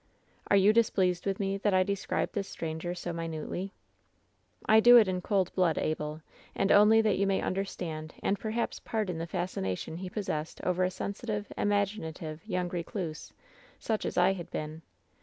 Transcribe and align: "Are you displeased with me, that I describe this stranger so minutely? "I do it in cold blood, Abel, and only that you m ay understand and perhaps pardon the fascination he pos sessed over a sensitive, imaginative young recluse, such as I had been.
"Are 0.49 0.57
you 0.57 0.73
displeased 0.73 1.27
with 1.27 1.39
me, 1.39 1.57
that 1.57 1.75
I 1.75 1.83
describe 1.83 2.31
this 2.31 2.47
stranger 2.49 2.95
so 2.95 3.13
minutely? 3.13 3.71
"I 4.65 4.79
do 4.79 4.97
it 4.97 5.07
in 5.07 5.21
cold 5.21 5.53
blood, 5.53 5.77
Abel, 5.77 6.21
and 6.55 6.71
only 6.71 7.01
that 7.01 7.17
you 7.19 7.25
m 7.27 7.29
ay 7.29 7.41
understand 7.41 8.15
and 8.23 8.39
perhaps 8.39 8.79
pardon 8.79 9.19
the 9.19 9.27
fascination 9.27 9.97
he 9.97 10.09
pos 10.09 10.25
sessed 10.25 10.59
over 10.65 10.83
a 10.83 10.89
sensitive, 10.89 11.53
imaginative 11.55 12.41
young 12.47 12.67
recluse, 12.69 13.31
such 13.77 14.03
as 14.07 14.17
I 14.17 14.33
had 14.33 14.49
been. 14.49 14.81